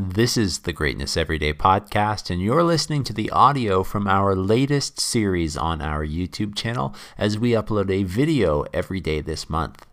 [0.00, 5.00] This is the Greatness Everyday podcast, and you're listening to the audio from our latest
[5.00, 9.84] series on our YouTube channel as we upload a video every day this month.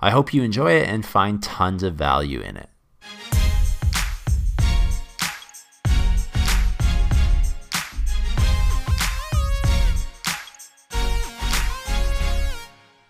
[0.00, 2.68] I hope you enjoy it and find tons of value in it.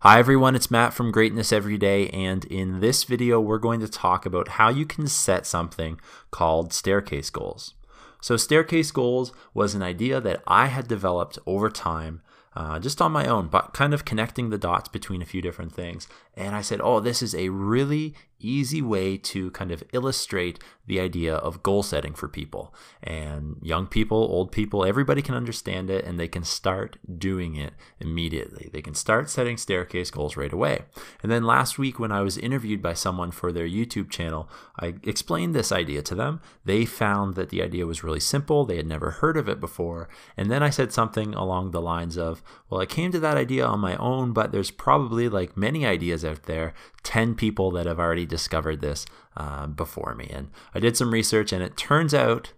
[0.06, 3.88] Hi everyone, it's Matt from Greatness Every Day, and in this video, we're going to
[3.88, 5.98] talk about how you can set something
[6.30, 7.72] called staircase goals.
[8.20, 12.20] So, staircase goals was an idea that I had developed over time
[12.56, 15.72] uh, just on my own, but kind of connecting the dots between a few different
[15.72, 16.06] things.
[16.36, 21.00] And I said, oh, this is a really easy way to kind of illustrate the
[21.00, 22.74] idea of goal setting for people.
[23.02, 27.72] And young people, old people, everybody can understand it and they can start doing it
[28.00, 28.68] immediately.
[28.72, 30.82] They can start setting staircase goals right away.
[31.22, 34.94] And then last week, when I was interviewed by someone for their YouTube channel, I
[35.04, 36.40] explained this idea to them.
[36.64, 40.08] They found that the idea was really simple, they had never heard of it before.
[40.36, 43.64] And then I said something along the lines of, well, I came to that idea
[43.64, 47.98] on my own, but there's probably like many ideas out there, 10 people that have
[47.98, 49.06] already discovered this
[49.36, 50.30] uh, before me.
[50.32, 52.52] And I did some research, and it turns out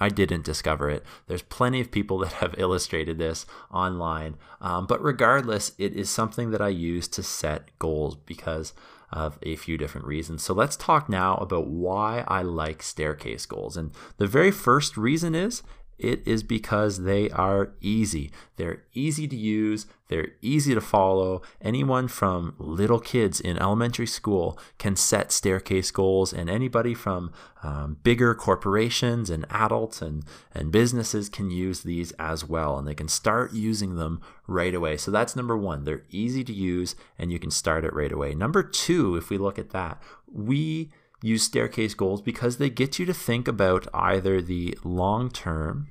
[0.00, 1.04] I didn't discover it.
[1.26, 4.36] There's plenty of people that have illustrated this online.
[4.60, 8.72] Um, but regardless, it is something that I use to set goals because
[9.12, 10.42] of a few different reasons.
[10.42, 13.76] So let's talk now about why I like staircase goals.
[13.76, 15.62] And the very first reason is
[16.02, 18.30] it is because they are easy.
[18.56, 21.42] They're easy to use, they're easy to follow.
[21.62, 27.98] Anyone from little kids in elementary school can set staircase goals, and anybody from um,
[28.02, 33.08] bigger corporations and adults and, and businesses can use these as well, and they can
[33.08, 34.96] start using them right away.
[34.96, 35.84] So that's number one.
[35.84, 38.34] They're easy to use, and you can start it right away.
[38.34, 40.90] Number two, if we look at that, we
[41.22, 45.88] use staircase goals because they get you to think about either the long term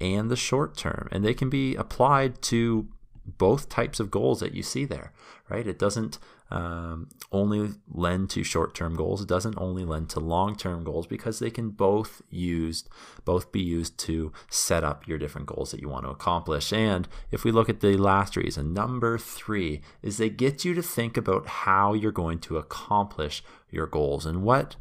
[0.00, 2.88] and the short term, and they can be applied to
[3.24, 5.12] both types of goals that you see there,
[5.48, 5.66] right?
[5.66, 6.18] It doesn't
[6.50, 9.20] um, only lend to short-term goals.
[9.20, 12.88] It doesn't only lend to long-term goals because they can both used
[13.24, 16.72] both be used to set up your different goals that you want to accomplish.
[16.72, 20.82] And if we look at the last reason, number three is they get you to
[20.82, 24.76] think about how you're going to accomplish your goals and what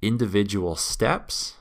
[0.00, 1.54] individual steps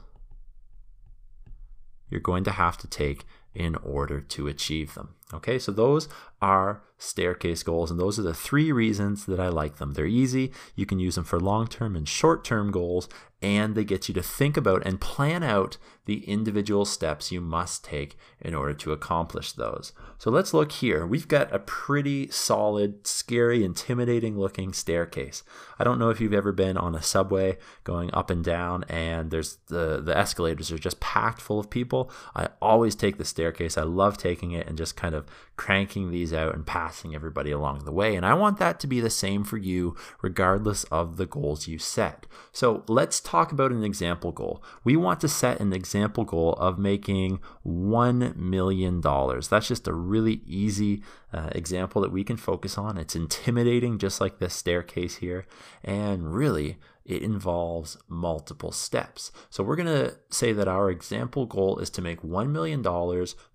[2.09, 3.25] you're going to have to take
[3.55, 5.15] in order to achieve them.
[5.33, 6.09] Okay, so those
[6.41, 9.93] are staircase goals, and those are the three reasons that I like them.
[9.93, 13.07] They're easy, you can use them for long term and short term goals,
[13.41, 17.83] and they get you to think about and plan out the individual steps you must
[17.83, 19.93] take in order to accomplish those.
[20.17, 21.05] So let's look here.
[21.05, 25.43] We've got a pretty solid, scary, intimidating looking staircase.
[25.79, 29.31] I don't know if you've ever been on a subway going up and down and
[29.31, 32.11] there's the the escalators are just packed full of people.
[32.35, 33.77] I always take the staircase.
[33.77, 35.20] I love taking it and just kind of
[35.55, 38.15] cranking these out and passing everybody along the way.
[38.15, 41.77] And I want that to be the same for you regardless of the goals you
[41.77, 42.25] set.
[42.51, 44.63] So let's talk about an example goal.
[44.83, 49.01] We want to set an example goal of making $1 million.
[49.01, 52.97] That's just a really easy uh, example that we can focus on.
[52.97, 55.45] It's intimidating, just like this staircase here.
[55.83, 59.31] And really, it involves multiple steps.
[59.49, 62.83] So we're going to say that our example goal is to make $1 million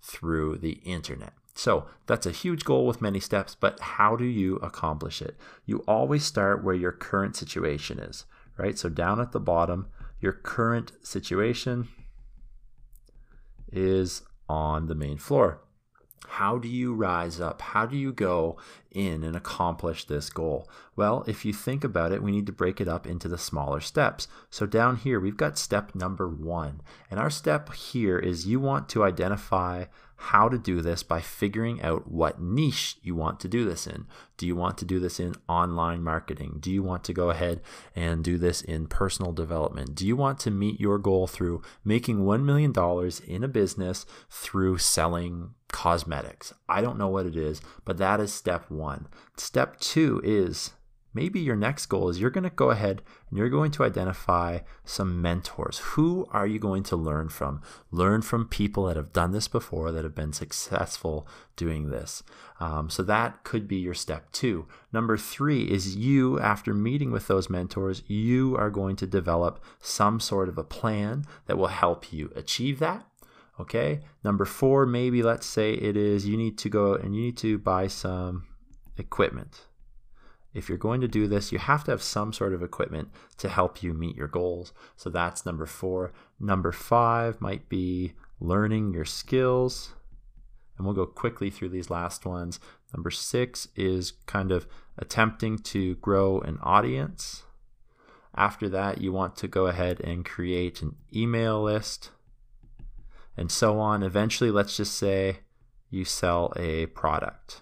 [0.01, 1.33] through the internet.
[1.55, 5.37] So that's a huge goal with many steps, but how do you accomplish it?
[5.65, 8.25] You always start where your current situation is
[8.57, 8.77] right?
[8.77, 9.87] So down at the bottom,
[10.19, 11.87] your current situation
[13.71, 15.61] is on the main floor.
[16.27, 17.61] How do you rise up?
[17.61, 18.57] How do you go
[18.91, 20.69] in and accomplish this goal?
[20.95, 23.79] Well, if you think about it, we need to break it up into the smaller
[23.79, 24.27] steps.
[24.49, 26.81] So down here, we've got step number one.
[27.09, 29.85] And our step here is you want to identify
[30.17, 34.05] how to do this by figuring out what niche you want to do this in.
[34.35, 36.57] Do you want to do this in online marketing?
[36.59, 37.61] Do you want to go ahead
[37.95, 39.95] and do this in personal development?
[39.95, 42.73] Do you want to meet your goal through making $1 million
[43.27, 46.53] in a business through selling cosmetics?
[46.67, 49.07] I don't know what it is, but that is step one.
[49.37, 50.71] Step two is
[51.13, 54.59] maybe your next goal is you're going to go ahead and you're going to identify
[54.85, 55.79] some mentors.
[55.79, 57.61] Who are you going to learn from?
[57.89, 62.21] Learn from people that have done this before, that have been successful doing this.
[62.59, 64.67] Um, so that could be your step two.
[64.93, 70.19] Number three is you, after meeting with those mentors, you are going to develop some
[70.19, 73.07] sort of a plan that will help you achieve that.
[73.59, 74.01] Okay.
[74.23, 77.57] Number four, maybe let's say it is you need to go and you need to
[77.57, 78.45] buy some
[78.97, 79.67] equipment
[80.57, 83.47] if you're going to do this, you have to have some sort of equipment to
[83.47, 84.73] help you meet your goals.
[84.95, 86.13] So that's number four.
[86.39, 89.93] Number five might be learning your skills.
[90.75, 92.59] And we'll go quickly through these last ones.
[92.91, 94.67] Number six is kind of
[94.97, 97.43] attempting to grow an audience.
[98.35, 102.09] After that, you want to go ahead and create an email list
[103.37, 104.03] and so on.
[104.03, 105.39] Eventually, let's just say
[105.89, 107.61] you sell a product.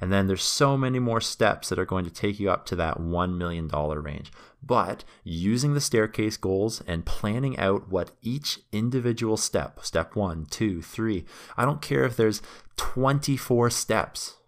[0.00, 2.76] And then there's so many more steps that are going to take you up to
[2.76, 4.32] that $1 million range.
[4.60, 10.82] But using the staircase goals and planning out what each individual step, step one, two,
[10.82, 11.24] three,
[11.56, 12.42] I don't care if there's
[12.78, 14.38] 24 steps,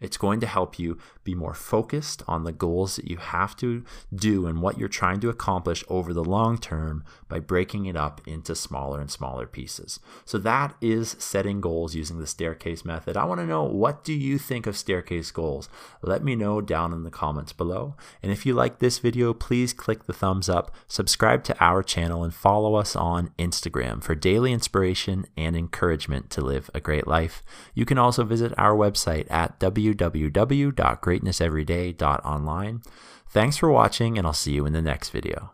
[0.00, 3.84] it's going to help you be more focused on the goals that you have to
[4.14, 8.20] do and what you're trying to accomplish over the long term by breaking it up
[8.26, 10.00] into smaller and smaller pieces.
[10.24, 13.16] So that is setting goals using the staircase method.
[13.16, 15.68] I want to know what do you think of staircase goals?
[16.02, 17.94] Let me know down in the comments below.
[18.22, 22.24] And if you like this video, please click the thumbs up, subscribe to our channel
[22.24, 27.42] and follow us on Instagram for daily inspiration and encouragement to live a great life.
[27.74, 32.82] You can also visit our website at www www.greatnesseveryday.online.
[33.30, 35.52] Thanks for watching, and I'll see you in the next video.